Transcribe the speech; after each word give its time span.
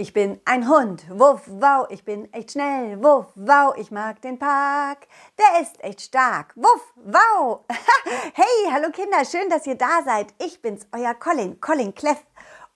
Ich 0.00 0.12
bin 0.12 0.40
ein 0.44 0.68
Hund, 0.68 1.06
wuff, 1.10 1.42
wow, 1.48 1.84
ich 1.90 2.04
bin 2.04 2.32
echt 2.32 2.52
schnell, 2.52 3.02
wuff, 3.02 3.26
wow, 3.34 3.76
ich 3.76 3.90
mag 3.90 4.22
den 4.22 4.38
Park, 4.38 5.08
der 5.36 5.60
ist 5.60 5.82
echt 5.82 6.02
stark, 6.02 6.54
wuff, 6.54 6.94
wow. 6.94 7.64
hey, 8.34 8.70
hallo 8.70 8.92
Kinder, 8.92 9.24
schön, 9.24 9.50
dass 9.50 9.66
ihr 9.66 9.74
da 9.74 10.04
seid. 10.04 10.32
Ich 10.38 10.62
bin's, 10.62 10.86
euer 10.92 11.14
Colin, 11.14 11.60
Colin 11.60 11.96
Cleff. 11.96 12.24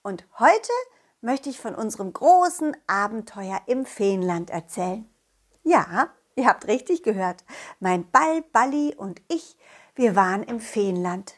Und 0.02 0.26
heute 0.40 0.72
möchte 1.20 1.48
ich 1.48 1.60
von 1.60 1.76
unserem 1.76 2.12
großen 2.12 2.76
Abenteuer 2.88 3.60
im 3.66 3.86
Feenland 3.86 4.50
erzählen. 4.50 5.08
Ja, 5.62 6.08
ihr 6.34 6.48
habt 6.48 6.66
richtig 6.66 7.04
gehört. 7.04 7.44
Mein 7.78 8.10
Ball, 8.10 8.42
Balli 8.52 8.96
und 8.96 9.22
ich, 9.28 9.56
wir 9.94 10.16
waren 10.16 10.42
im 10.42 10.58
Feenland, 10.58 11.34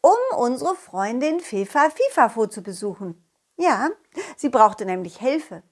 um 0.00 0.38
unsere 0.38 0.74
Freundin 0.74 1.40
Fefa 1.40 1.90
Fifafo 1.90 2.46
zu 2.46 2.62
besuchen. 2.62 3.22
Ja, 3.58 3.90
sie 4.36 4.50
brauchte 4.50 4.86
nämlich 4.86 5.18
Hilfe. 5.18 5.64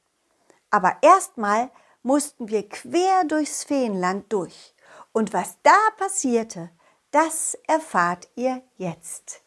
Aber 0.71 0.97
erstmal 1.03 1.71
mussten 2.03 2.49
wir 2.49 2.69
quer 2.69 3.25
durchs 3.25 3.63
Feenland 3.63 4.33
durch. 4.33 4.75
Und 5.13 5.33
was 5.33 5.57
da 5.63 5.79
passierte, 5.97 6.71
das 7.13 7.55
erfahrt 7.69 8.29
ihr 8.35 8.61
jetzt. 8.77 9.41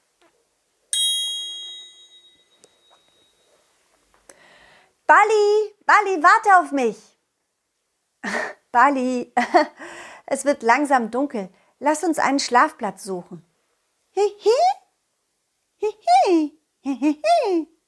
Bali, 5.05 5.75
Bali, 5.85 6.23
warte 6.23 6.59
auf 6.59 6.71
mich. 6.71 6.97
Bali, 8.71 9.33
es 10.27 10.45
wird 10.45 10.63
langsam 10.63 11.11
dunkel. 11.11 11.49
Lass 11.79 12.05
uns 12.05 12.19
einen 12.19 12.39
Schlafplatz 12.39 13.03
suchen. 13.03 13.45
Hihi, 14.11 14.49
hihi, 15.75 16.57
hihi. 16.81 17.78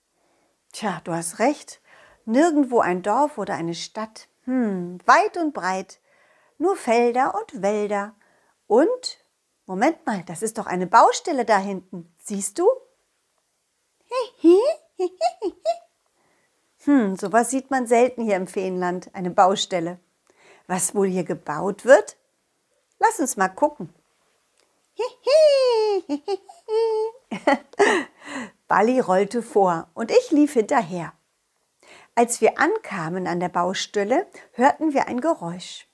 Tja, 0.72 1.02
du 1.04 1.14
hast 1.14 1.40
recht. 1.40 1.82
Nirgendwo 2.26 2.80
ein 2.80 3.02
Dorf 3.02 3.38
oder 3.38 3.56
eine 3.56 3.76
Stadt. 3.76 4.28
Hm, 4.46 5.00
weit 5.06 5.38
und 5.38 5.54
breit. 5.54 6.00
Nur 6.58 6.76
Felder 6.76 7.36
und 7.36 7.62
Wälder. 7.62 8.16
Und, 8.68 9.24
Moment 9.66 10.06
mal, 10.06 10.24
das 10.26 10.42
ist 10.42 10.58
doch 10.58 10.68
eine 10.68 10.88
Baustelle 10.88 11.46
da 11.46 11.58
hinten. 11.58 12.14
Siehst 12.18 12.60
du? 12.60 12.68
Hm, 16.84 17.16
sowas 17.16 17.52
sieht 17.52 17.70
man 17.70 17.86
selten 17.86 18.24
hier 18.24 18.36
im 18.36 18.48
Feenland, 18.48 19.14
eine 19.14 19.30
Baustelle. 19.30 20.00
Was 20.66 20.96
wohl 20.96 21.08
hier 21.08 21.24
gebaut 21.24 21.86
wird? 21.86 22.18
Lass 22.98 23.20
uns 23.20 23.38
mal 23.38 23.50
gucken. 23.50 23.94
Bali 28.72 29.02
rollte 29.02 29.44
vor 29.44 29.90
und 29.96 30.12
ich 30.12 30.32
lief 30.32 30.54
hinterher. 30.54 31.12
Als 32.16 32.40
wir 32.40 32.58
ankamen 32.58 33.28
an 33.28 33.42
der 33.42 33.50
Baustelle, 33.50 34.26
hörten 34.54 34.94
wir 34.94 35.10
ein 35.10 35.20
Geräusch. 35.20 35.90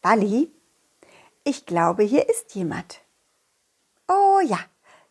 Bali, 0.00 0.50
ich 1.44 1.66
glaube, 1.66 2.04
hier 2.04 2.26
ist 2.26 2.54
jemand. 2.54 3.02
Oh 4.08 4.40
ja, 4.42 4.58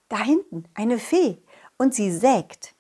da 0.10 0.18
hinten 0.18 0.64
eine 0.74 0.98
Fee 0.98 1.38
und 1.78 1.94
sie 1.94 2.12
sägt. 2.12 2.74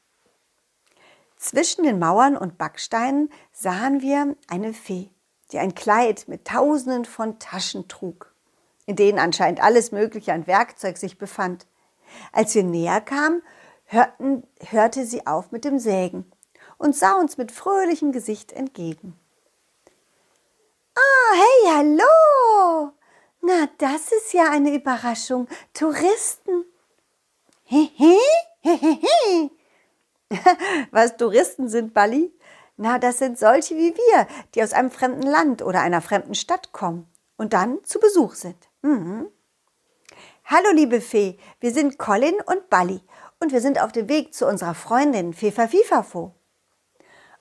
Zwischen 1.35 1.83
den 1.83 1.99
Mauern 1.99 2.35
und 2.35 2.57
Backsteinen 2.57 3.31
sahen 3.51 4.01
wir 4.01 4.35
eine 4.47 4.73
Fee, 4.73 5.11
die 5.51 5.59
ein 5.59 5.75
Kleid 5.75 6.27
mit 6.27 6.45
tausenden 6.45 7.05
von 7.05 7.37
Taschen 7.37 7.87
trug, 7.87 8.33
in 8.87 8.95
denen 8.95 9.19
anscheinend 9.19 9.61
alles 9.61 9.91
Mögliche 9.91 10.33
an 10.33 10.47
Werkzeug 10.47 10.97
sich 10.97 11.19
befand. 11.19 11.67
Als 12.31 12.55
wir 12.55 12.63
näher 12.63 13.01
kamen, 13.01 13.43
hörten, 13.87 14.43
hörte 14.59 15.05
sie 15.05 15.25
auf 15.25 15.51
mit 15.51 15.65
dem 15.65 15.79
Sägen 15.79 16.31
und 16.77 16.95
sah 16.95 17.13
uns 17.13 17.37
mit 17.37 17.51
fröhlichem 17.51 18.11
Gesicht 18.11 18.51
entgegen. 18.51 19.17
Ah, 20.95 21.33
hey, 21.33 21.73
hallo! 21.75 22.91
Na, 23.41 23.67
das 23.77 24.11
ist 24.11 24.33
ja 24.33 24.51
eine 24.51 24.73
Überraschung. 24.73 25.47
Touristen. 25.73 26.65
Hehe, 27.63 27.89
hehehe. 28.61 29.51
Was 30.91 31.17
Touristen 31.17 31.69
sind, 31.69 31.93
Bali? 31.93 32.33
Na, 32.77 32.99
das 32.99 33.19
sind 33.19 33.39
solche 33.39 33.75
wie 33.75 33.95
wir, 33.95 34.27
die 34.53 34.63
aus 34.63 34.73
einem 34.73 34.91
fremden 34.91 35.23
Land 35.23 35.61
oder 35.61 35.81
einer 35.81 36.01
fremden 36.01 36.35
Stadt 36.35 36.71
kommen 36.71 37.07
und 37.37 37.53
dann 37.53 37.83
zu 37.83 37.99
Besuch 37.99 38.35
sind. 38.35 38.69
Mhm. 38.81 39.31
Hallo, 40.45 40.71
liebe 40.73 41.01
Fee, 41.01 41.37
wir 41.59 41.71
sind 41.71 41.97
Colin 41.97 42.35
und 42.45 42.69
Bali 42.69 43.01
und 43.39 43.51
wir 43.51 43.61
sind 43.61 43.81
auf 43.81 43.91
dem 43.91 44.09
Weg 44.09 44.33
zu 44.33 44.47
unserer 44.47 44.75
Freundin 44.75 45.33
Fefa 45.33 45.67
Fifafo. 45.67 46.33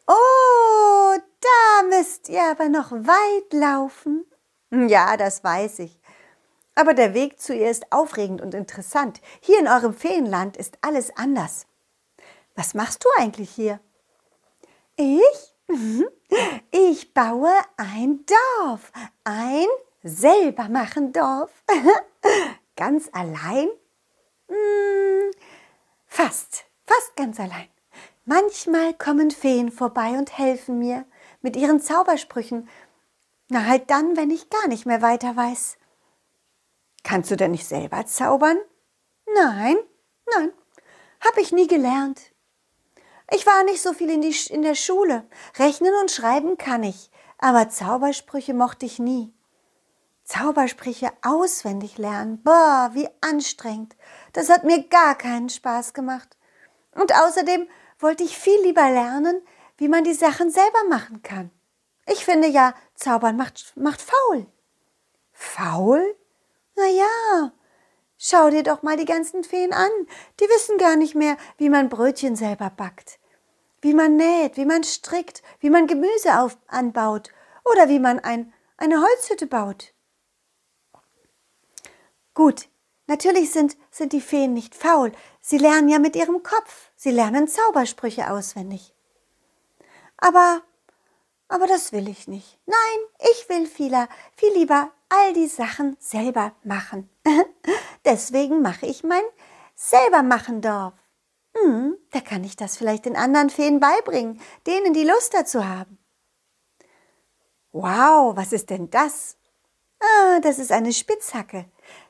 Oh, 0.07 1.15
da 1.41 1.83
müsst 1.89 2.29
ihr 2.29 2.43
aber 2.43 2.69
noch 2.69 2.93
weit 2.93 3.53
laufen. 3.53 4.25
Ja, 4.71 5.17
das 5.17 5.43
weiß 5.43 5.81
ich. 5.81 6.01
Aber 6.75 6.93
der 6.93 7.15
Weg 7.15 7.41
zu 7.41 7.55
ihr 7.55 7.71
ist 7.71 7.91
aufregend 7.91 8.43
und 8.43 8.55
interessant. 8.55 9.21
Hier 9.41 9.59
in 9.59 9.69
eurem 9.69 9.95
Feenland 9.95 10.57
ist 10.57 10.79
alles 10.83 11.17
anders. 11.17 11.67
Was 12.55 12.75
machst 12.75 13.05
du 13.05 13.09
eigentlich 13.19 13.51
hier? 13.51 13.81
Ich? 14.97 15.55
Ich 16.73 17.15
baue 17.15 17.53
ein 17.77 18.25
Dorf. 18.27 18.93
Ein 19.25 19.67
Selbermachen-Dorf. 20.03 21.51
Ganz 22.77 23.09
allein? 23.13 23.69
Hm, 24.49 25.06
Fast, 26.17 26.65
fast 26.87 27.15
ganz 27.17 27.39
allein. 27.39 27.69
Manchmal 28.25 28.95
kommen 28.95 29.31
Feen 29.31 29.71
vorbei 29.71 30.13
und 30.17 30.39
helfen 30.39 30.79
mir 30.79 31.05
mit 31.43 31.57
ihren 31.57 31.79
Zaubersprüchen. 31.79 32.71
Na 33.51 33.67
halt 33.67 33.91
dann, 33.91 34.17
wenn 34.17 34.31
ich 34.31 34.49
gar 34.49 34.67
nicht 34.67 34.87
mehr 34.87 35.03
weiter 35.03 35.37
weiß. 35.37 35.77
Kannst 37.03 37.31
du 37.31 37.37
denn 37.37 37.51
nicht 37.51 37.67
selber 37.67 38.07
zaubern? 38.07 38.57
Nein, 39.35 39.77
nein, 40.35 40.55
hab 41.21 41.37
ich 41.37 41.53
nie 41.53 41.67
gelernt. 41.67 42.33
Ich 43.31 43.45
war 43.45 43.63
nicht 43.65 43.83
so 43.83 43.93
viel 43.93 44.09
in, 44.09 44.23
die, 44.23 44.35
in 44.49 44.63
der 44.63 44.75
Schule. 44.75 45.29
Rechnen 45.59 45.93
und 46.01 46.11
schreiben 46.11 46.57
kann 46.57 46.83
ich, 46.83 47.11
aber 47.37 47.69
Zaubersprüche 47.69 48.55
mochte 48.55 48.87
ich 48.87 48.99
nie. 48.99 49.35
Zaubersprüche 50.37 51.11
auswendig 51.23 51.99
lernen. 51.99 52.43
Boah, 52.43 52.91
wie 52.93 53.09
anstrengend. 53.21 53.97
Das 54.33 54.51
hat 54.51 54.65
mir 54.65 54.87
gar 54.89 55.17
keinen 55.17 55.49
Spaß 55.49 55.95
gemacht. 55.95 56.37
Und 56.93 57.15
außerdem 57.15 57.69
wollte 57.99 58.25
ich 58.25 58.37
viel 58.37 58.61
lieber 58.63 58.91
lernen, 58.91 59.41
wie 59.79 59.89
man 59.89 60.05
die 60.05 60.15
Sachen 60.15 60.51
selber 60.51 60.85
machen 60.89 61.23
kann. 61.23 61.51
Ich 62.07 62.25
finde 62.25 62.49
ja, 62.49 62.75
Zaubern 62.95 63.37
macht, 63.37 63.73
macht 63.77 64.03
faul. 64.03 64.47
Faul? 65.33 66.17
Na 66.77 66.87
ja, 66.87 67.53
schau 68.19 68.51
dir 68.51 68.63
doch 68.63 68.83
mal 68.83 68.97
die 68.97 69.05
ganzen 69.05 69.43
Feen 69.43 69.73
an. 69.73 69.91
Die 70.41 70.45
wissen 70.45 70.79
gar 70.79 70.97
nicht 70.97 71.15
mehr, 71.15 71.37
wie 71.57 71.71
man 71.71 71.89
Brötchen 71.89 72.37
selber 72.37 72.71
backt, 72.71 73.19
wie 73.81 73.95
man 73.95 74.17
näht, 74.17 74.57
wie 74.57 74.67
man 74.67 74.85
strickt, 74.85 75.43
wie 75.61 75.71
man 75.71 75.87
Gemüse 75.87 76.41
auf, 76.41 76.59
anbaut 76.67 77.31
oder 77.65 77.89
wie 77.89 77.99
man 77.99 78.21
ein, 78.21 78.53
eine 78.77 79.01
Holzhütte 79.01 79.47
baut. 79.47 79.95
Gut, 82.37 82.69
natürlich 83.07 83.51
sind, 83.51 83.79
sind 83.91 84.13
die 84.13 84.21
Feen 84.21 84.53
nicht 84.53 84.75
faul. 84.75 85.11
Sie 85.41 85.57
lernen 85.57 85.89
ja 85.89 85.99
mit 85.99 86.15
ihrem 86.15 86.43
Kopf. 86.43 86.93
Sie 86.95 87.11
lernen 87.11 87.49
Zaubersprüche 87.49 88.31
auswendig. 88.31 88.95
Aber, 90.19 90.61
aber 91.49 91.67
das 91.67 91.93
will 91.93 92.09
ich 92.09 92.29
nicht. 92.29 92.59
Nein, 92.67 92.99
ich 93.33 93.49
will 93.49 93.67
vieler, 93.67 94.07
viel 94.37 94.53
lieber 94.53 94.93
all 95.09 95.33
die 95.33 95.47
Sachen 95.47 95.97
selber 95.99 96.53
machen. 96.63 97.09
Deswegen 98.05 98.61
mache 98.61 98.85
ich 98.85 99.03
mein 99.03 99.25
Selbermachendorf. 99.75 100.93
Hm, 101.57 101.97
da 102.11 102.21
kann 102.21 102.45
ich 102.45 102.55
das 102.55 102.77
vielleicht 102.77 103.07
den 103.07 103.17
anderen 103.17 103.49
Feen 103.49 103.81
beibringen, 103.81 104.43
denen 104.67 104.93
die 104.93 105.05
Lust 105.05 105.33
dazu 105.33 105.67
haben. 105.67 105.97
Wow, 107.73 108.37
was 108.37 108.53
ist 108.53 108.69
denn 108.69 108.91
das? 108.91 109.39
Ah, 110.01 110.41
das 110.41 110.59
ist 110.59 110.71
eine 110.71 110.93
Spitzhacke. 110.93 111.65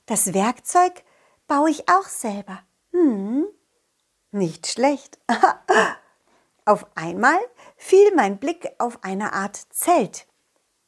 Das 0.06 0.32
Werkzeug 0.32 1.04
baue 1.48 1.70
ich 1.70 1.88
auch 1.88 2.06
selber. 2.06 2.62
Hm, 2.92 3.46
nicht 4.30 4.68
schlecht. 4.68 5.18
auf 6.64 6.86
einmal 6.96 7.38
fiel 7.76 8.14
mein 8.14 8.38
Blick 8.38 8.68
auf 8.78 9.02
eine 9.02 9.32
Art 9.32 9.56
Zelt. 9.70 10.26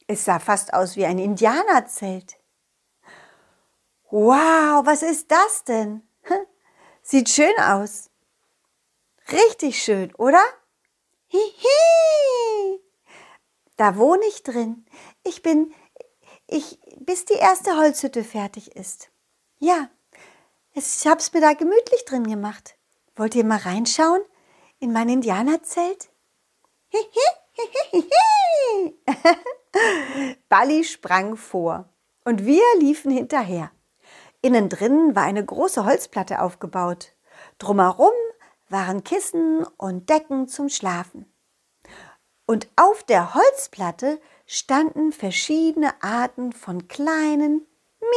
Es 0.07 0.25
sah 0.25 0.39
fast 0.39 0.73
aus 0.73 0.97
wie 0.97 1.05
ein 1.05 1.19
Indianerzelt. 1.19 2.39
Wow, 4.11 4.87
was 4.87 5.03
ist 5.03 5.31
das 5.31 5.65
denn? 5.65 6.03
Sieht 7.03 7.29
schön 7.29 7.55
aus. 7.59 8.11
Richtig 9.31 9.83
schön, 9.83 10.15
oder? 10.15 10.43
Hihi. 11.27 12.81
Da 13.77 13.97
wohne 13.97 14.25
ich 14.27 14.43
drin. 14.43 14.87
Ich 15.25 15.43
bin, 15.43 15.75
ich, 16.49 16.81
bis 16.99 17.27
die 17.27 17.35
erste 17.35 17.77
Holzhütte 17.77 18.25
fertig 18.25 18.75
ist. 18.75 19.11
Ja, 19.59 19.89
ich 20.73 21.07
habe 21.07 21.21
es 21.21 21.33
mir 21.33 21.41
da 21.41 21.53
gemütlich 21.53 22.05
drin 22.05 22.27
gemacht. 22.27 22.77
Wollt 23.17 23.35
ihr 23.35 23.45
mal 23.45 23.59
reinschauen 23.59 24.23
in 24.81 24.93
mein 24.93 25.09
Indianerzelt? 25.09 26.09
Balli 30.49 30.85
sprang 30.85 31.37
vor 31.37 31.89
und 32.25 32.47
wir 32.47 32.63
liefen 32.79 33.11
hinterher. 33.11 33.71
Innen 34.41 34.69
drin 34.69 35.17
war 35.17 35.25
eine 35.25 35.45
große 35.45 35.85
Holzplatte 35.85 36.41
aufgebaut. 36.41 37.13
Drumherum 37.59 38.13
waren 38.69 39.05
Kissen 39.05 39.65
und 39.77 40.09
Decken 40.09 40.49
zum 40.49 40.69
Schlafen. 40.69 41.33
Und 42.47 42.69
auf 42.77 43.03
der 43.03 43.35
Holzplatte 43.35 44.21
standen 44.51 45.13
verschiedene 45.13 46.03
Arten 46.03 46.55
von 46.55 46.89
kleinen 46.89 47.67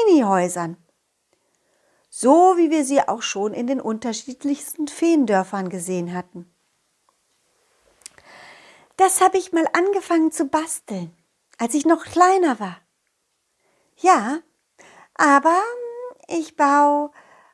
Minihäusern. 0.07 0.77
So 2.09 2.55
wie 2.55 2.71
wir 2.71 2.85
sie 2.85 3.01
auch 3.01 3.21
schon 3.21 3.53
in 3.53 3.67
den 3.67 3.81
unterschiedlichsten 3.81 4.87
Feendörfern 4.87 5.67
gesehen 5.67 6.13
hatten. 6.13 6.49
Das 8.95 9.19
habe 9.19 9.37
ich 9.37 9.51
mal 9.51 9.67
angefangen 9.73 10.31
zu 10.31 10.45
basteln, 10.45 11.11
als 11.57 11.73
ich 11.73 11.85
noch 11.85 12.05
kleiner 12.05 12.61
war. 12.61 12.77
Ja, 13.97 14.39
aber 15.15 15.59
ich 16.27 16.55
baue 16.55 17.11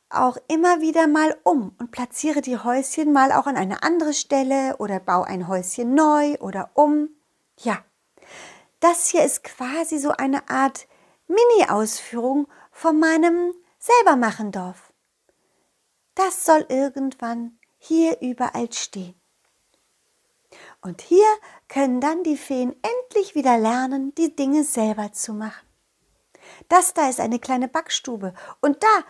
auch 0.10 0.38
immer 0.48 0.82
wieder 0.82 1.08
mal 1.08 1.36
um 1.44 1.76
und 1.80 1.90
platziere 1.90 2.42
die 2.42 2.58
Häuschen 2.58 3.12
mal 3.12 3.32
auch 3.32 3.48
an 3.48 3.58
eine 3.58 3.82
andere 3.82 4.14
Stelle 4.14 4.78
oder 4.78 5.00
baue 5.00 5.26
ein 5.26 5.48
Häuschen 5.48 5.96
neu 5.96 6.36
oder 6.40 6.70
um. 6.76 7.10
Ja, 7.60 7.84
das 8.80 9.10
hier 9.10 9.24
ist 9.24 9.44
quasi 9.44 9.98
so 9.98 10.12
eine 10.12 10.50
Art 10.50 10.88
Mini-Ausführung 11.28 12.48
von 12.72 13.00
meinem 13.00 13.54
Selbermachendorf. 13.80 14.94
Das 16.16 16.46
soll 16.46 16.66
irgendwann 16.70 17.60
hier 17.78 18.22
überall 18.22 18.72
stehen. 18.74 19.20
Und 20.82 21.02
hier 21.02 21.28
können 21.68 22.02
dann 22.02 22.24
die 22.24 22.38
Feen 22.38 22.76
endlich 22.82 23.36
wieder 23.36 23.58
lernen, 23.58 24.16
die 24.16 24.36
Dinge 24.36 24.64
selber 24.64 25.12
zu 25.12 25.34
machen. 25.34 25.68
Das 26.70 26.94
da 26.94 27.10
ist 27.10 27.20
eine 27.20 27.40
kleine 27.40 27.68
Backstube 27.68 28.34
und 28.62 28.82
da, 28.82 29.04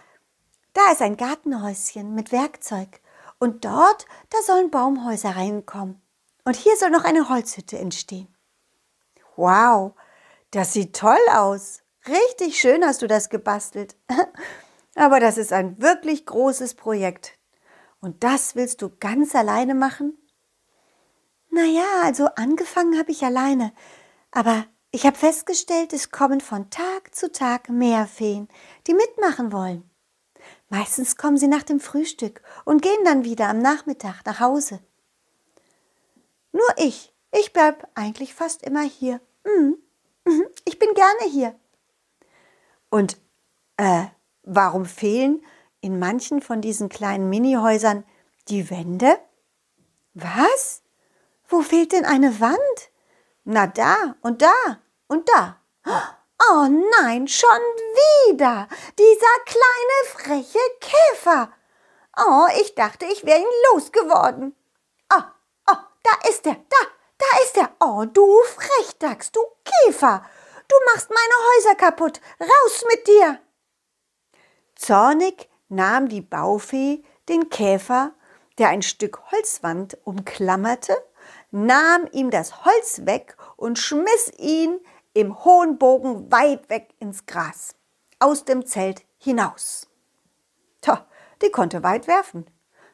da 0.73 0.91
ist 0.91 1.01
ein 1.01 1.17
Gartenhäuschen 1.17 2.15
mit 2.15 2.31
Werkzeug 2.31 2.99
und 3.39 3.65
dort, 3.65 4.05
da 4.29 4.41
sollen 4.41 4.71
Baumhäuser 4.71 5.35
reinkommen. 5.35 6.01
Und 6.43 6.55
hier 6.55 6.75
soll 6.77 6.89
noch 6.89 7.03
eine 7.03 7.29
Holzhütte 7.29 7.77
entstehen. 7.77 8.33
Wow, 9.37 9.93
das 10.51 10.73
sieht 10.73 10.95
toll 10.95 11.17
aus. 11.31 11.81
Richtig 12.07 12.59
schön 12.59 12.83
hast 12.83 13.01
du 13.01 13.07
das 13.07 13.29
gebastelt. 13.29 13.95
Aber 14.95 15.19
das 15.19 15.37
ist 15.37 15.53
ein 15.53 15.81
wirklich 15.81 16.25
großes 16.25 16.73
Projekt. 16.73 17.37
Und 18.01 18.23
das 18.23 18.55
willst 18.55 18.81
du 18.81 18.89
ganz 18.99 19.35
alleine 19.35 19.75
machen? 19.75 20.17
Naja, 21.49 21.85
also 22.03 22.25
angefangen 22.35 22.97
habe 22.97 23.11
ich 23.11 23.23
alleine. 23.23 23.73
Aber 24.31 24.65
ich 24.91 25.05
habe 25.05 25.17
festgestellt, 25.17 25.93
es 25.93 26.11
kommen 26.11 26.41
von 26.41 26.69
Tag 26.69 27.13
zu 27.13 27.31
Tag 27.31 27.69
mehr 27.69 28.07
Feen, 28.07 28.47
die 28.87 28.93
mitmachen 28.93 29.51
wollen. 29.51 29.89
Meistens 30.69 31.15
kommen 31.15 31.37
sie 31.37 31.47
nach 31.47 31.63
dem 31.63 31.79
Frühstück 31.79 32.41
und 32.65 32.81
gehen 32.81 33.05
dann 33.05 33.23
wieder 33.23 33.49
am 33.49 33.59
Nachmittag 33.59 34.25
nach 34.25 34.39
Hause. 34.39 34.79
Nur 36.51 36.67
ich, 36.77 37.13
ich 37.31 37.53
bleib 37.53 37.87
eigentlich 37.95 38.33
fast 38.33 38.63
immer 38.63 38.83
hier. 38.83 39.21
Mhm. 39.47 39.77
Mhm. 40.25 40.47
Ich 40.65 40.77
bin 40.77 40.93
gerne 40.93 41.31
hier. 41.31 41.57
Und 42.89 43.17
äh, 43.77 44.05
warum 44.43 44.85
fehlen 44.85 45.43
in 45.81 45.99
manchen 45.99 46.41
von 46.41 46.61
diesen 46.61 46.89
kleinen 46.89 47.29
Minihäusern 47.29 48.03
die 48.49 48.69
Wände? 48.69 49.19
Was? 50.13 50.81
Wo 51.47 51.61
fehlt 51.61 51.93
denn 51.93 52.05
eine 52.05 52.39
Wand? 52.39 52.59
Na 53.43 53.67
da 53.67 54.15
und 54.21 54.41
da 54.41 54.79
und 55.07 55.29
da. 55.29 55.61
Oh 55.85 56.67
nein, 57.01 57.27
schon 57.27 57.47
wieder. 58.27 58.67
Dieser 58.99 59.35
kleine 59.45 60.43
freche 60.43 60.59
Käfer. 60.81 61.51
Oh, 62.17 62.47
ich 62.59 62.75
dachte, 62.75 63.05
ich 63.05 63.25
wäre 63.25 63.39
ihn 63.39 63.45
losgeworden. 63.71 64.55
Oh, 65.13 65.21
oh, 65.71 65.77
da 66.03 66.29
ist 66.29 66.45
er, 66.45 66.55
da, 66.55 66.87
da 67.17 67.43
ist 67.43 67.57
er. 67.57 67.71
Oh, 67.79 68.05
du 68.05 68.25
Frechdachs, 68.43 69.31
du 69.31 69.39
Käfer. 69.63 70.25
Du 70.67 70.75
machst 70.85 71.09
meine 71.09 71.47
Häuser 71.47 71.75
kaputt. 71.75 72.21
Raus 72.39 72.85
mit 72.89 73.07
dir. 73.07 73.39
Zornig 74.75 75.49
nahm 75.69 76.07
die 76.09 76.21
Baufee 76.21 77.03
den 77.29 77.49
Käfer, 77.49 78.13
der 78.57 78.69
ein 78.69 78.81
Stück 78.81 79.31
Holzwand 79.31 79.97
umklammerte, 80.03 80.95
nahm 81.51 82.07
ihm 82.11 82.29
das 82.31 82.65
Holz 82.65 83.05
weg 83.05 83.35
und 83.55 83.79
schmiss 83.79 84.31
ihn 84.37 84.79
im 85.13 85.43
hohen 85.43 85.77
Bogen 85.77 86.31
weit 86.31 86.69
weg 86.69 86.93
ins 86.99 87.25
Gras, 87.25 87.75
aus 88.19 88.45
dem 88.45 88.65
Zelt 88.65 89.03
hinaus. 89.17 89.87
Tja, 90.81 91.07
die 91.41 91.49
konnte 91.49 91.83
weit 91.83 92.07
werfen. 92.07 92.49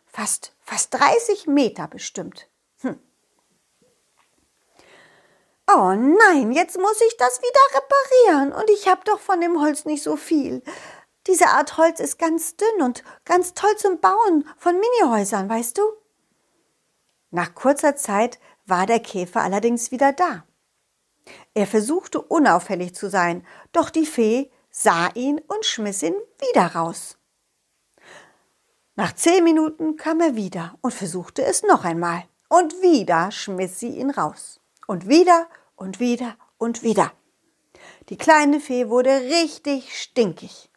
Fast, 0.05 0.55
fast 0.59 0.93
30 0.93 1.47
Meter 1.47 1.87
bestimmt. 1.87 2.47
Hm. 2.81 2.99
Oh 5.67 5.93
nein, 5.93 6.51
jetzt 6.51 6.77
muss 6.77 7.01
ich 7.07 7.17
das 7.17 7.41
wieder 7.41 7.81
reparieren 7.81 8.51
und 8.53 8.69
ich 8.69 8.87
habe 8.87 9.01
doch 9.05 9.19
von 9.19 9.39
dem 9.39 9.61
Holz 9.61 9.85
nicht 9.85 10.03
so 10.03 10.15
viel. 10.15 10.61
Diese 11.25 11.47
Art 11.47 11.77
Holz 11.77 11.99
ist 11.99 12.19
ganz 12.19 12.57
dünn 12.57 12.81
und 12.81 13.03
ganz 13.23 13.53
toll 13.53 13.75
zum 13.77 13.99
Bauen 13.99 14.47
von 14.57 14.75
Minihäusern, 14.77 15.49
weißt 15.49 15.77
du? 15.77 15.83
Nach 17.31 17.55
kurzer 17.55 17.95
Zeit 17.95 18.39
war 18.65 18.85
der 18.85 18.99
Käfer 18.99 19.41
allerdings 19.41 19.91
wieder 19.91 20.11
da. 20.11 20.45
Er 21.53 21.65
versuchte 21.65 22.21
unauffällig 22.21 22.93
zu 22.93 23.09
sein, 23.09 23.45
doch 23.71 23.89
die 23.89 24.05
Fee 24.05 24.51
sah 24.69 25.09
ihn 25.13 25.39
und 25.47 25.65
schmiss 25.65 26.03
ihn 26.03 26.15
wieder 26.39 26.75
raus. 26.75 27.17
Nach 28.95 29.15
zehn 29.15 29.43
Minuten 29.43 29.95
kam 29.95 30.19
er 30.19 30.35
wieder 30.35 30.77
und 30.81 30.93
versuchte 30.93 31.43
es 31.43 31.63
noch 31.63 31.85
einmal. 31.85 32.25
Und 32.49 32.73
wieder 32.81 33.31
schmiss 33.31 33.79
sie 33.79 33.89
ihn 33.89 34.11
raus. 34.11 34.59
Und 34.87 35.07
wieder 35.07 35.49
und 35.75 35.99
wieder 35.99 36.37
und 36.57 36.83
wieder. 36.83 37.11
Die 38.09 38.17
kleine 38.17 38.59
Fee 38.59 38.89
wurde 38.89 39.09
richtig 39.09 39.99
stinkig. 39.99 40.69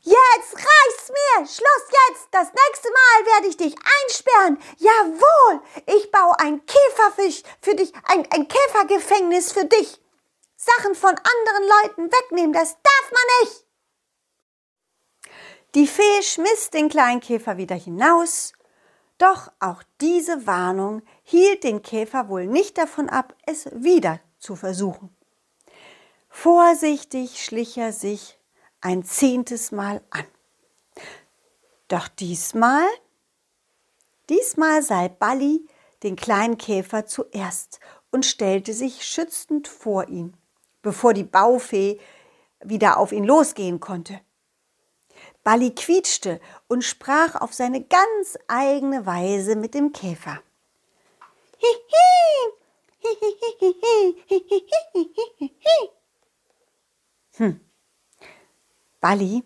Jetzt 0.00 0.54
reicht's 0.54 1.08
mir! 1.08 1.46
Schluss 1.46 1.88
jetzt! 2.08 2.28
Das 2.30 2.46
nächste 2.46 2.88
Mal 2.90 3.26
werde 3.34 3.48
ich 3.48 3.56
dich 3.56 3.74
einsperren! 4.04 4.58
Jawohl! 4.78 5.62
Ich 5.86 6.12
baue 6.12 6.38
ein 6.38 6.64
Käferfisch 6.64 7.42
für 7.60 7.74
dich, 7.74 7.92
ein, 8.04 8.24
ein 8.30 8.46
Käfergefängnis 8.46 9.50
für 9.50 9.64
dich! 9.64 10.00
Sachen 10.56 10.94
von 10.94 11.10
anderen 11.10 11.68
Leuten 11.82 12.12
wegnehmen, 12.12 12.52
das 12.52 12.76
darf 12.82 13.12
man 13.12 13.22
nicht! 13.42 13.66
Die 15.74 15.88
Fee 15.88 16.22
schmiss 16.22 16.70
den 16.70 16.88
kleinen 16.88 17.20
Käfer 17.20 17.56
wieder 17.56 17.74
hinaus, 17.74 18.52
doch 19.18 19.50
auch 19.60 19.82
diese 20.00 20.46
Warnung 20.46 21.02
hielt 21.22 21.64
den 21.64 21.82
Käfer 21.82 22.28
wohl 22.28 22.46
nicht 22.46 22.76
davon 22.78 23.08
ab, 23.08 23.34
es 23.46 23.68
wieder 23.72 24.20
zu 24.38 24.56
versuchen. 24.56 25.14
Vorsichtig 26.28 27.42
schlich 27.42 27.78
er 27.78 27.92
sich 27.92 28.38
ein 28.80 29.04
zehntes 29.04 29.72
Mal 29.72 30.02
an. 30.10 30.26
Doch 31.88 32.08
diesmal, 32.08 32.86
diesmal 34.28 34.82
sah 34.82 35.08
Balli 35.08 35.66
den 36.02 36.16
kleinen 36.16 36.58
Käfer 36.58 37.06
zuerst 37.06 37.80
und 38.10 38.26
stellte 38.26 38.74
sich 38.74 39.04
schützend 39.04 39.66
vor 39.66 40.08
ihn, 40.08 40.36
bevor 40.82 41.14
die 41.14 41.24
Baufee 41.24 41.98
wieder 42.60 42.98
auf 42.98 43.12
ihn 43.12 43.24
losgehen 43.24 43.80
konnte. 43.80 44.20
Balli 45.46 45.72
quietschte 45.72 46.40
und 46.66 46.82
sprach 46.82 47.36
auf 47.36 47.54
seine 47.54 47.80
ganz 47.80 48.36
eigene 48.48 49.06
Weise 49.06 49.54
mit 49.54 49.74
dem 49.74 49.92
Käfer. 49.92 50.42
Hm. 57.34 57.60
Balli, 59.00 59.44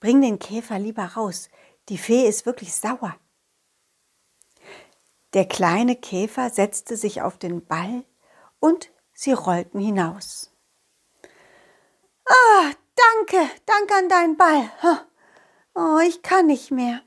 bring 0.00 0.20
den 0.20 0.38
Käfer 0.38 0.78
lieber 0.78 1.06
raus. 1.06 1.48
Die 1.88 1.96
Fee 1.96 2.28
ist 2.28 2.44
wirklich 2.44 2.74
sauer. 2.74 3.16
Der 5.32 5.46
kleine 5.46 5.96
Käfer 5.96 6.50
setzte 6.50 6.98
sich 6.98 7.22
auf 7.22 7.38
den 7.38 7.64
Ball 7.64 8.04
und 8.60 8.90
sie 9.14 9.32
rollten 9.32 9.80
hinaus. 9.80 10.52
Ah, 12.26 12.70
danke, 12.94 13.50
danke 13.64 13.94
an 13.94 14.08
deinen 14.10 14.36
Ball. 14.36 15.08
Oh, 15.80 16.00
ich 16.00 16.22
kann 16.22 16.46
nicht 16.46 16.72
mehr. 16.72 17.02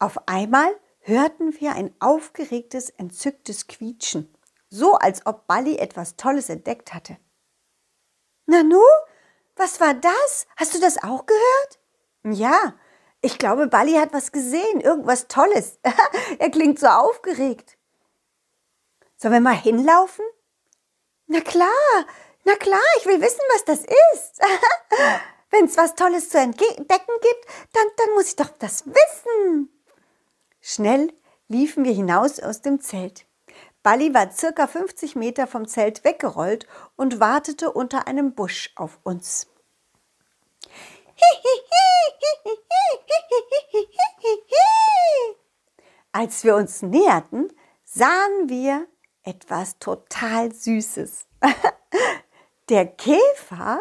Auf 0.00 0.26
einmal 0.26 0.74
hörten 0.98 1.54
wir 1.60 1.76
ein 1.76 1.94
aufgeregtes, 2.00 2.90
entzücktes 2.90 3.68
Quietschen, 3.68 4.36
so 4.70 4.94
als 4.94 5.24
ob 5.24 5.46
Balli 5.46 5.78
etwas 5.78 6.16
Tolles 6.16 6.48
entdeckt 6.48 6.92
hatte. 6.92 7.16
Nanu, 8.46 8.82
was 9.54 9.80
war 9.80 9.94
das? 9.94 10.48
Hast 10.56 10.74
du 10.74 10.80
das 10.80 11.00
auch 11.00 11.26
gehört? 11.26 11.78
Ja, 12.24 12.74
ich 13.20 13.38
glaube, 13.38 13.68
Bali 13.68 13.92
hat 13.92 14.12
was 14.12 14.32
gesehen, 14.32 14.80
irgendwas 14.80 15.28
Tolles. 15.28 15.78
er 16.40 16.50
klingt 16.50 16.80
so 16.80 16.88
aufgeregt. 16.88 17.78
Sollen 19.16 19.34
wir 19.34 19.40
mal 19.40 19.54
hinlaufen? 19.54 20.24
Na 21.28 21.40
klar, 21.40 21.68
na 22.44 22.56
klar, 22.56 22.80
ich 22.98 23.06
will 23.06 23.20
wissen, 23.20 23.42
was 23.52 23.64
das 23.64 23.84
ist. 24.12 24.40
Wenn 25.50 25.66
es 25.66 25.76
was 25.76 25.94
Tolles 25.94 26.28
zu 26.28 26.38
entdecken 26.38 26.86
gibt, 26.86 27.46
dann, 27.72 27.86
dann 27.96 28.14
muss 28.14 28.28
ich 28.28 28.36
doch 28.36 28.50
das 28.58 28.84
wissen. 28.86 29.68
Schnell 30.60 31.12
liefen 31.48 31.84
wir 31.84 31.92
hinaus 31.92 32.40
aus 32.40 32.60
dem 32.60 32.80
Zelt. 32.80 33.24
Bali 33.82 34.12
war 34.12 34.32
circa 34.32 34.66
50 34.66 35.14
Meter 35.14 35.46
vom 35.46 35.68
Zelt 35.68 36.02
weggerollt 36.04 36.66
und 36.96 37.20
wartete 37.20 37.70
unter 37.70 38.08
einem 38.08 38.34
Busch 38.34 38.72
auf 38.74 38.98
uns. 39.04 39.46
Als 46.10 46.42
wir 46.42 46.56
uns 46.56 46.82
näherten, 46.82 47.52
sahen 47.84 48.48
wir 48.48 48.88
etwas 49.22 49.78
total 49.78 50.52
Süßes. 50.52 51.26
Der 52.68 52.86
Käfer 52.86 53.78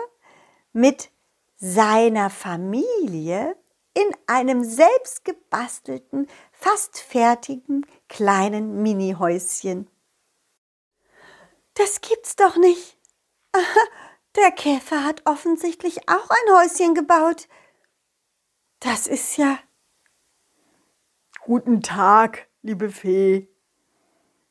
mit 0.72 1.10
seiner 1.58 2.30
Familie 2.30 3.56
in 3.94 4.10
einem 4.28 4.64
selbstgebastelten, 4.64 6.28
fast 6.52 7.00
fertigen 7.00 7.86
kleinen 8.10 8.82
Minihäuschen. 8.82 9.90
Das 11.76 12.02
gibt's 12.02 12.36
doch 12.36 12.58
nicht. 12.58 12.98
Der 14.36 14.52
Käfer 14.52 15.04
hat 15.04 15.22
offensichtlich 15.26 16.10
auch 16.10 16.30
ein 16.30 16.56
Häuschen 16.58 16.94
gebaut. 16.94 17.48
Das 18.82 19.08
ist 19.08 19.38
ja. 19.38 19.58
Guten 21.46 21.82
Tag, 21.82 22.48
liebe 22.62 22.90
Fee. 22.90 23.48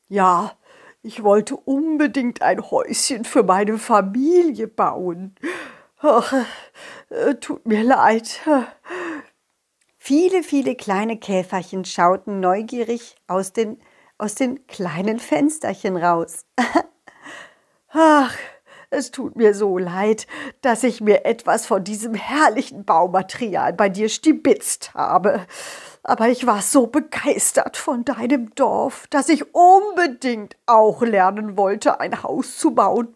Ja, 0.07 0.57
ich 1.03 1.23
wollte 1.23 1.55
unbedingt 1.55 2.41
ein 2.41 2.71
Häuschen 2.71 3.25
für 3.25 3.43
meine 3.43 3.77
Familie 3.77 4.67
bauen. 4.67 5.35
Ach, 6.07 6.33
äh, 7.09 7.33
tut 7.33 7.65
mir 7.65 7.83
leid. 7.83 8.41
Viele, 9.97 10.43
viele 10.43 10.75
kleine 10.75 11.17
Käferchen 11.17 11.83
schauten 11.83 12.39
neugierig 12.39 13.15
aus 13.25 13.53
den, 13.53 13.81
aus 14.19 14.35
den 14.35 14.67
kleinen 14.67 15.17
Fensterchen 15.17 15.97
raus. 15.97 16.45
Ach, 17.89 18.35
es 18.91 19.09
tut 19.09 19.35
mir 19.35 19.55
so 19.55 19.79
leid, 19.79 20.27
dass 20.61 20.83
ich 20.83 21.01
mir 21.01 21.25
etwas 21.25 21.65
von 21.65 21.83
diesem 21.83 22.13
herrlichen 22.13 22.85
Baumaterial 22.85 23.73
bei 23.73 23.89
dir 23.89 24.07
stibitzt 24.07 24.93
habe. 24.93 25.47
Aber 26.03 26.29
ich 26.29 26.45
war 26.45 26.61
so 26.61 26.85
begeistert 26.85 27.77
von 27.77 28.05
deinem 28.05 28.53
Dorf, 28.53 29.07
dass 29.09 29.27
ich 29.27 29.55
unbedingt 29.55 30.55
auch 30.67 31.01
lernen 31.01 31.57
wollte, 31.57 31.99
ein 31.99 32.21
Haus 32.21 32.59
zu 32.59 32.75
bauen. 32.75 33.15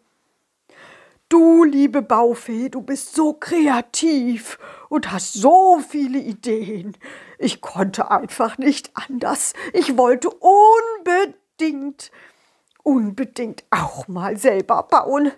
Du, 1.29 1.63
liebe 1.63 2.01
Baufee, 2.01 2.69
du 2.69 2.81
bist 2.81 3.13
so 3.13 3.33
kreativ 3.33 4.57
und 4.89 5.11
hast 5.11 5.33
so 5.33 5.79
viele 5.79 6.17
Ideen. 6.17 6.97
Ich 7.37 7.61
konnte 7.61 8.09
einfach 8.09 8.57
nicht 8.57 8.89
anders. 8.95 9.53
Ich 9.73 9.95
wollte 9.95 10.31
unbedingt, 10.31 12.11
unbedingt 12.81 13.63
auch 13.69 14.07
mal 14.07 14.37
selber 14.37 14.81
bauen. 14.81 15.31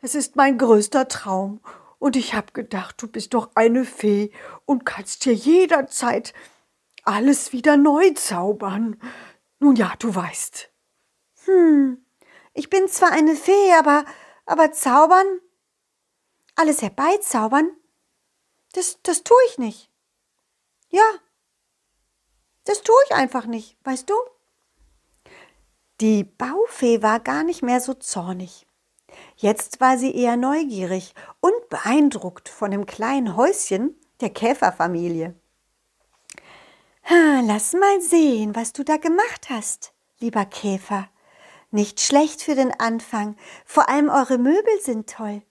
Es 0.00 0.14
ist 0.14 0.36
mein 0.36 0.58
größter 0.58 1.08
Traum. 1.08 1.60
Und 1.98 2.14
ich 2.14 2.34
habe 2.34 2.52
gedacht, 2.52 3.02
du 3.02 3.08
bist 3.08 3.34
doch 3.34 3.50
eine 3.56 3.84
Fee 3.84 4.30
und 4.64 4.86
kannst 4.86 5.24
dir 5.24 5.34
jederzeit 5.34 6.34
alles 7.02 7.52
wieder 7.52 7.76
neu 7.76 8.10
zaubern. 8.10 8.96
Nun 9.58 9.74
ja, 9.74 9.92
du 9.98 10.14
weißt. 10.14 10.70
Hm, 11.46 11.98
ich 12.54 12.70
bin 12.70 12.86
zwar 12.86 13.10
eine 13.10 13.34
Fee, 13.34 13.72
aber 13.76 14.04
aber 14.46 14.72
zaubern, 14.72 15.26
alles 16.54 16.82
herbeizaubern, 16.82 17.70
das, 18.72 18.98
das 19.02 19.22
tue 19.22 19.38
ich 19.48 19.58
nicht. 19.58 19.90
Ja, 20.90 21.04
das 22.64 22.82
tue 22.82 22.96
ich 23.06 23.14
einfach 23.14 23.46
nicht, 23.46 23.76
weißt 23.84 24.08
du? 24.08 24.14
Die 26.00 26.24
Baufee 26.24 27.02
war 27.02 27.20
gar 27.20 27.44
nicht 27.44 27.62
mehr 27.62 27.80
so 27.80 27.94
zornig. 27.94 28.66
Jetzt 29.36 29.80
war 29.80 29.98
sie 29.98 30.14
eher 30.14 30.36
neugierig 30.36 31.14
und 31.40 31.68
beeindruckt 31.68 32.48
von 32.48 32.70
dem 32.70 32.86
kleinen 32.86 33.36
Häuschen 33.36 33.96
der 34.20 34.30
Käferfamilie. 34.30 35.34
Lass 37.08 37.72
mal 37.74 38.00
sehen, 38.00 38.54
was 38.54 38.72
du 38.72 38.84
da 38.84 38.96
gemacht 38.96 39.50
hast, 39.50 39.92
lieber 40.20 40.44
Käfer, 40.44 41.08
nicht 41.72 42.00
schlecht 42.00 42.42
für 42.42 42.54
den 42.54 42.72
Anfang. 42.78 43.36
Vor 43.64 43.88
allem 43.88 44.08
eure 44.08 44.38
Möbel 44.38 44.80
sind 44.80 45.08
toll. 45.08 45.42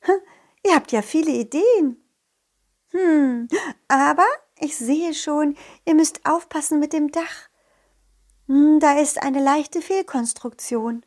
Hm, 0.00 0.20
ihr 0.64 0.74
habt 0.74 0.92
ja 0.92 1.02
viele 1.02 1.32
Ideen. 1.32 2.02
Hm, 2.90 3.48
aber 3.88 4.26
ich 4.58 4.76
sehe 4.76 5.14
schon, 5.14 5.56
ihr 5.84 5.94
müsst 5.94 6.26
aufpassen 6.26 6.80
mit 6.80 6.92
dem 6.92 7.10
Dach. 7.12 7.48
Hm, 8.46 8.80
da 8.80 8.98
ist 8.98 9.22
eine 9.22 9.42
leichte 9.42 9.80
Fehlkonstruktion. 9.80 11.06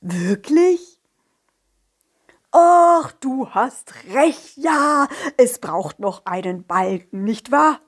Wirklich? 0.00 1.00
Ach, 2.52 3.10
du 3.12 3.50
hast 3.50 3.92
recht, 4.12 4.56
ja, 4.56 5.08
es 5.36 5.58
braucht 5.58 5.98
noch 5.98 6.24
einen 6.24 6.64
Balken, 6.64 7.24
nicht 7.24 7.50
wahr? 7.50 7.80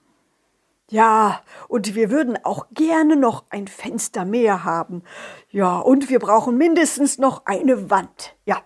Ja, 0.89 1.43
und 1.67 1.97
wir 1.97 2.11
würden 2.11 2.39
auch 2.45 2.67
gerne 2.71 3.17
noch 3.17 3.45
ein 3.51 3.67
Fenster 3.67 4.25
mehr 4.25 4.65
haben. 4.65 5.03
Ja, 5.51 5.79
und 5.79 6.09
wir 6.09 6.21
brauchen 6.21 6.57
mindestens 6.57 7.19
noch 7.19 7.45
eine 7.47 7.91
Wand. 7.91 8.37
Ja. 8.45 8.63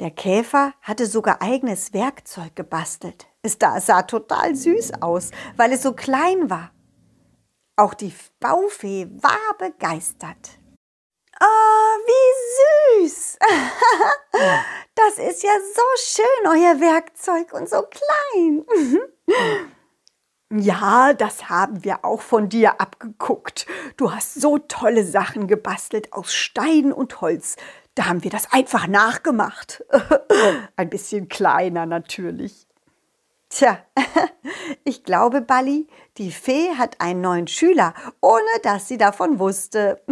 Der 0.00 0.10
Käfer 0.10 0.74
hatte 0.82 1.06
sogar 1.06 1.42
eigenes 1.42 1.92
Werkzeug 1.92 2.56
gebastelt. 2.56 3.26
Es 3.42 3.56
sah 3.60 4.02
total 4.02 4.56
süß 4.56 5.00
aus, 5.00 5.30
weil 5.56 5.72
es 5.72 5.82
so 5.82 5.92
klein 5.92 6.50
war. 6.50 6.72
Auch 7.76 7.94
die 7.94 8.12
Baufee 8.40 9.08
war 9.22 9.56
begeistert. 9.58 10.58
Oh, 11.40 11.98
wie 12.06 13.06
süß! 13.06 13.38
das 14.94 15.18
ist 15.18 15.42
ja 15.42 15.52
so 15.74 15.82
schön, 15.98 16.46
euer 16.46 16.80
Werkzeug 16.80 17.52
und 17.52 17.68
so 17.68 17.82
klein. 17.82 18.66
Ja, 20.60 21.12
das 21.12 21.48
haben 21.48 21.84
wir 21.84 22.04
auch 22.04 22.20
von 22.20 22.48
dir 22.48 22.80
abgeguckt. 22.80 23.66
Du 23.96 24.12
hast 24.12 24.34
so 24.34 24.58
tolle 24.58 25.04
Sachen 25.04 25.48
gebastelt 25.48 26.12
aus 26.12 26.34
Stein 26.34 26.92
und 26.92 27.20
Holz. 27.20 27.56
Da 27.94 28.06
haben 28.06 28.22
wir 28.22 28.30
das 28.30 28.52
einfach 28.52 28.86
nachgemacht. 28.86 29.84
Ein 30.76 30.90
bisschen 30.90 31.28
kleiner 31.28 31.86
natürlich. 31.86 32.66
Tja, 33.48 33.78
ich 34.84 35.04
glaube, 35.04 35.40
Balli, 35.40 35.88
die 36.18 36.30
Fee 36.30 36.74
hat 36.76 37.00
einen 37.00 37.20
neuen 37.20 37.46
Schüler, 37.46 37.94
ohne 38.20 38.42
dass 38.62 38.88
sie 38.88 38.98
davon 38.98 39.38
wusste. 39.38 40.02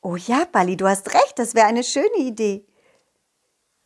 oh 0.00 0.16
ja, 0.16 0.46
Balli, 0.50 0.76
du 0.76 0.86
hast 0.86 1.12
recht, 1.14 1.38
das 1.38 1.54
wäre 1.54 1.66
eine 1.66 1.84
schöne 1.84 2.18
Idee. 2.18 2.66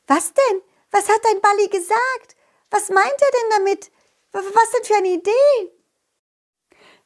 Was 0.08 0.32
denn? 0.32 0.62
Was 0.90 1.08
hat 1.08 1.20
dein 1.22 1.40
Balli 1.40 1.68
gesagt? 1.68 2.36
Was 2.70 2.88
meint 2.88 3.06
er 3.06 3.30
denn 3.30 3.64
damit? 3.64 3.90
Was 4.32 4.70
denn 4.70 4.84
für 4.84 4.96
eine 4.96 5.08
Idee? 5.08 5.72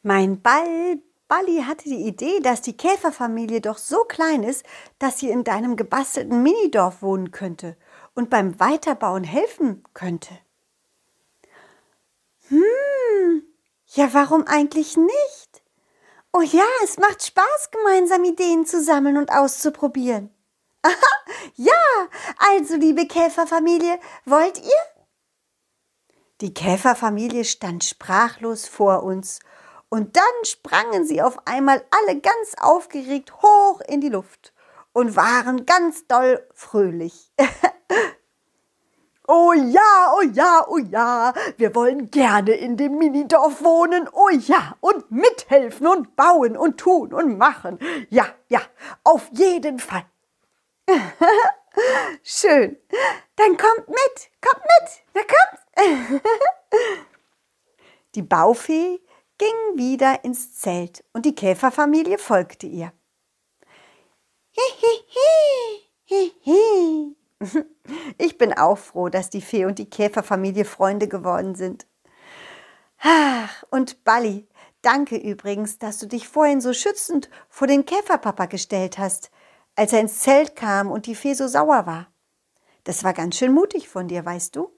Mein 0.03 0.41
Ball, 0.41 1.01
Balli 1.29 1.63
hatte 1.63 1.89
die 1.89 2.07
Idee, 2.07 2.41
dass 2.41 2.63
die 2.63 2.77
Käferfamilie 2.77 3.61
doch 3.61 3.79
so 3.79 4.05
klein 4.05 4.45
ist, 4.45 4.65
dass 4.99 5.19
sie 5.19 5.31
in 5.31 5.45
deinem 5.45 5.77
gebastelten 5.77 6.43
Minidorf 6.43 7.03
wohnen 7.03 7.33
könnte 7.33 7.77
und 8.15 8.31
beim 8.31 8.59
Weiterbauen 8.61 9.25
helfen 9.25 9.83
könnte. 9.95 10.39
Hm, 12.49 13.43
ja, 13.87 14.13
warum 14.15 14.47
eigentlich 14.47 14.97
nicht? 14.97 15.63
Oh 16.33 16.43
ja, 16.43 16.65
es 16.85 16.99
macht 16.99 17.25
Spaß, 17.25 17.71
gemeinsam 17.73 18.25
Ideen 18.25 18.65
zu 18.65 18.83
sammeln 18.83 19.17
und 19.17 19.31
auszuprobieren. 19.31 20.31
Ja, 21.57 21.73
also 22.39 22.77
liebe 22.77 23.07
Käferfamilie, 23.07 23.99
wollt 24.25 24.59
ihr? 24.59 24.83
Die 26.41 26.55
Käferfamilie 26.55 27.45
stand 27.45 27.85
sprachlos 27.85 28.67
vor 28.67 29.03
uns, 29.03 29.41
und 29.93 30.17
dann 30.17 30.45
sprangen 30.45 31.07
sie 31.07 31.21
auf 31.21 31.47
einmal 31.47 31.85
alle 31.91 32.19
ganz 32.19 32.55
aufgeregt 32.59 33.43
hoch 33.43 33.83
in 33.87 34.01
die 34.01 34.09
Luft 34.09 34.55
und 34.95 35.17
waren 35.17 35.67
ganz 35.67 36.07
doll 36.07 36.43
fröhlich. 36.55 37.31
Oh 39.29 39.53
ja, 39.53 40.13
oh 40.17 40.23
ja, 40.23 40.67
oh 40.69 40.79
ja, 40.79 41.33
wir 41.57 41.75
wollen 41.77 42.11
gerne 42.11 42.51
in 42.53 42.77
dem 42.77 42.99
Minidorf 42.99 43.63
wohnen, 43.63 44.09
oh 44.13 44.29
ja, 44.31 44.77
und 44.81 45.13
mithelfen 45.13 45.87
und 45.87 46.17
bauen 46.17 46.57
und 46.57 46.79
tun 46.79 47.15
und 47.15 47.39
machen. 47.39 47.79
Ja, 48.11 48.27
ja, 48.49 48.61
auf 49.05 49.31
jeden 49.33 49.79
Fall. 49.79 50.05
Schön. 52.23 52.79
Dann 53.37 53.57
kommt 53.57 53.89
mit, 53.89 54.31
kommt 54.41 54.65
mit, 54.65 55.03
na 55.15 55.23
kommt. 55.23 56.23
Die 58.15 58.23
Baufee 58.23 59.01
ging 59.39 59.77
wieder 59.77 60.25
ins 60.25 60.55
Zelt 60.55 61.05
und 61.13 61.25
die 61.25 61.35
Käferfamilie 61.35 62.19
folgte 62.19 62.67
ihr. 62.67 62.93
Ich 68.19 68.37
bin 68.39 68.53
auch 68.53 68.79
froh, 68.79 69.09
dass 69.09 69.31
die 69.31 69.41
Fee 69.41 69.65
und 69.65 69.81
die 69.81 69.91
Käferfamilie 69.91 70.65
Freunde 70.65 71.09
geworden 71.09 71.57
sind. 71.57 71.89
Ach, 73.01 73.65
und 73.71 74.05
Balli, 74.05 74.47
danke 74.83 75.17
übrigens, 75.17 75.79
dass 75.79 75.99
du 75.99 76.07
dich 76.07 76.29
vorhin 76.29 76.61
so 76.61 76.73
schützend 76.73 77.29
vor 77.49 77.67
den 77.67 77.85
Käferpapa 77.85 78.47
gestellt 78.47 78.99
hast, 78.99 79.33
als 79.77 79.93
er 79.93 80.01
ins 80.01 80.21
Zelt 80.21 80.57
kam 80.57 80.91
und 80.91 81.07
die 81.07 81.15
Fee 81.15 81.35
so 81.35 81.47
sauer 81.49 81.87
war. 81.87 82.13
Das 82.85 83.05
war 83.05 83.13
ganz 83.13 83.37
schön 83.37 83.53
mutig 83.53 83.89
von 83.89 84.09
dir, 84.09 84.25
weißt 84.25 84.57
du? 84.57 84.71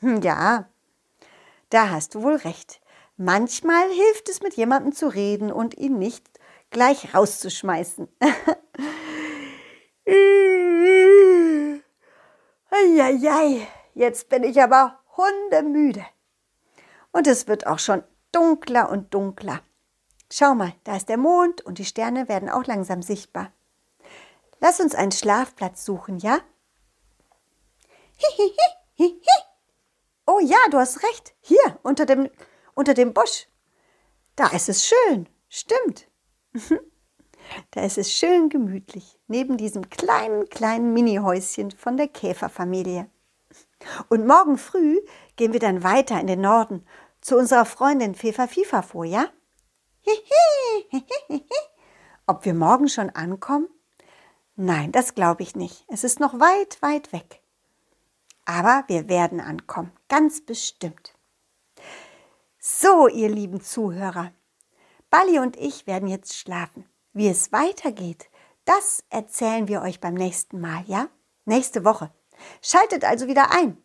Hm, 0.00 0.22
ja, 0.22 0.68
da 1.70 1.90
hast 1.90 2.14
du 2.14 2.22
wohl 2.22 2.36
recht. 2.36 2.80
Manchmal 3.16 3.88
hilft 3.90 4.28
es, 4.28 4.40
mit 4.42 4.54
jemandem 4.54 4.92
zu 4.92 5.08
reden 5.08 5.50
und 5.50 5.76
ihn 5.76 5.98
nicht 5.98 6.24
gleich 6.70 7.14
rauszuschmeißen. 7.14 8.08
Eieiei, 12.70 13.66
jetzt 13.94 14.28
bin 14.28 14.44
ich 14.44 14.62
aber 14.62 15.00
hundemüde. 15.16 16.06
Und 17.10 17.26
es 17.26 17.48
wird 17.48 17.66
auch 17.66 17.80
schon 17.80 18.04
dunkler 18.30 18.90
und 18.90 19.12
dunkler. 19.12 19.60
Schau 20.30 20.54
mal, 20.54 20.74
da 20.84 20.96
ist 20.96 21.08
der 21.08 21.16
Mond 21.16 21.62
und 21.62 21.78
die 21.78 21.84
Sterne 21.84 22.28
werden 22.28 22.48
auch 22.48 22.66
langsam 22.66 23.02
sichtbar. 23.02 23.52
Lass 24.60 24.80
uns 24.80 24.94
einen 24.94 25.12
Schlafplatz 25.12 25.84
suchen, 25.84 26.18
ja? 26.18 26.40
Oh 30.26 30.40
ja, 30.40 30.58
du 30.70 30.78
hast 30.78 31.02
recht. 31.02 31.34
Hier, 31.40 31.78
unter 31.82 32.04
dem, 32.04 32.28
unter 32.74 32.92
dem 32.92 33.14
Busch. 33.14 33.46
Da 34.36 34.48
ist 34.48 34.68
es 34.68 34.86
schön. 34.86 35.28
Stimmt. 35.48 36.08
Da 37.70 37.82
ist 37.82 37.96
es 37.96 38.12
schön 38.12 38.50
gemütlich, 38.50 39.18
neben 39.26 39.56
diesem 39.56 39.88
kleinen, 39.88 40.50
kleinen 40.50 40.92
Mini-Häuschen 40.92 41.70
von 41.70 41.96
der 41.96 42.08
Käferfamilie. 42.08 43.08
Und 44.10 44.26
morgen 44.26 44.58
früh 44.58 45.00
gehen 45.36 45.54
wir 45.54 45.60
dann 45.60 45.82
weiter 45.82 46.20
in 46.20 46.26
den 46.26 46.42
Norden 46.42 46.84
zu 47.22 47.38
unserer 47.38 47.64
Freundin 47.64 48.14
Fefa 48.14 48.48
Fifa 48.48 48.82
vor, 48.82 49.06
ja? 49.06 49.30
Ob 52.26 52.44
wir 52.44 52.54
morgen 52.54 52.88
schon 52.88 53.10
ankommen? 53.10 53.68
Nein, 54.56 54.92
das 54.92 55.14
glaube 55.14 55.42
ich 55.42 55.54
nicht. 55.56 55.84
Es 55.88 56.04
ist 56.04 56.20
noch 56.20 56.40
weit, 56.40 56.80
weit 56.82 57.12
weg. 57.12 57.40
Aber 58.44 58.84
wir 58.88 59.08
werden 59.08 59.40
ankommen, 59.40 59.92
ganz 60.08 60.44
bestimmt. 60.44 61.14
So, 62.58 63.08
ihr 63.08 63.28
lieben 63.28 63.60
Zuhörer, 63.60 64.32
Bali 65.10 65.38
und 65.38 65.56
ich 65.56 65.86
werden 65.86 66.08
jetzt 66.08 66.36
schlafen. 66.36 66.88
Wie 67.12 67.28
es 67.28 67.52
weitergeht, 67.52 68.28
das 68.64 69.04
erzählen 69.10 69.68
wir 69.68 69.82
euch 69.82 70.00
beim 70.00 70.14
nächsten 70.14 70.60
Mal, 70.60 70.84
ja? 70.86 71.08
Nächste 71.44 71.84
Woche. 71.84 72.10
Schaltet 72.60 73.04
also 73.04 73.26
wieder 73.26 73.50
ein. 73.52 73.82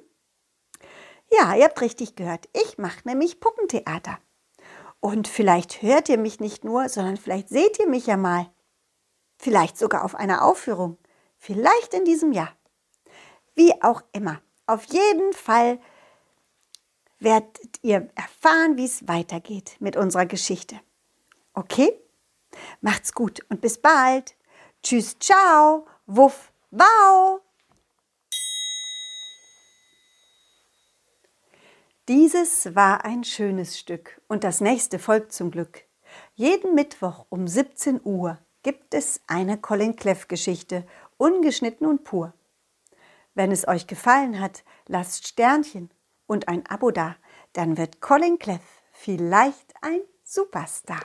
Ja, 1.31 1.55
ihr 1.55 1.65
habt 1.65 1.81
richtig 1.81 2.15
gehört. 2.15 2.49
Ich 2.53 2.77
mache 2.77 3.07
nämlich 3.07 3.39
Puppentheater. 3.39 4.19
Und 4.99 5.27
vielleicht 5.27 5.81
hört 5.81 6.09
ihr 6.09 6.17
mich 6.17 6.39
nicht 6.39 6.63
nur, 6.63 6.89
sondern 6.89 7.17
vielleicht 7.17 7.49
seht 7.49 7.79
ihr 7.79 7.87
mich 7.87 8.07
ja 8.07 8.17
mal. 8.17 8.51
Vielleicht 9.37 9.77
sogar 9.77 10.03
auf 10.03 10.15
einer 10.15 10.43
Aufführung. 10.43 10.97
Vielleicht 11.37 11.93
in 11.93 12.03
diesem 12.03 12.33
Jahr. 12.33 12.51
Wie 13.55 13.81
auch 13.81 14.01
immer. 14.11 14.41
Auf 14.67 14.83
jeden 14.85 15.33
Fall 15.33 15.79
werdet 17.19 17.79
ihr 17.81 18.09
erfahren, 18.15 18.77
wie 18.77 18.85
es 18.85 19.07
weitergeht 19.07 19.75
mit 19.79 19.95
unserer 19.95 20.25
Geschichte. 20.25 20.79
Okay? 21.53 21.93
Macht's 22.81 23.13
gut 23.13 23.45
und 23.49 23.61
bis 23.61 23.77
bald. 23.77 24.35
Tschüss, 24.81 25.17
ciao, 25.19 25.85
wuff, 26.05 26.51
wow. 26.71 27.41
Dieses 32.07 32.73
war 32.75 33.05
ein 33.05 33.23
schönes 33.23 33.77
Stück 33.77 34.19
und 34.27 34.43
das 34.43 34.61
nächste 34.61 34.97
folgt 34.97 35.31
zum 35.31 35.51
Glück. 35.51 35.83
Jeden 36.33 36.73
Mittwoch 36.73 37.25
um 37.29 37.47
17 37.47 38.01
Uhr 38.03 38.39
gibt 38.63 38.93
es 38.93 39.21
eine 39.27 39.59
Colin 39.59 39.95
Cleff 39.95 40.27
Geschichte, 40.27 40.87
ungeschnitten 41.17 41.85
und 41.85 42.03
pur. 42.03 42.33
Wenn 43.35 43.51
es 43.51 43.67
euch 43.67 43.85
gefallen 43.85 44.39
hat, 44.39 44.63
lasst 44.87 45.27
Sternchen 45.27 45.91
und 46.29 46.47
ein 46.47 46.65
Abo 46.67 46.91
da, 46.91 47.15
dann 47.53 47.77
wird 47.77 48.01
Colin 48.01 48.37
Cleff 48.37 48.61
vielleicht 48.93 49.73
ein 49.81 50.01
Superstar. 50.23 51.01